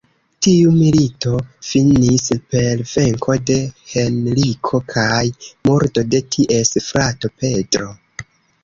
[0.45, 1.33] Tiu milito
[1.71, 3.59] finis per venko de
[3.93, 5.23] Henriko kaj
[5.71, 7.97] murdo de ties frato Pedro.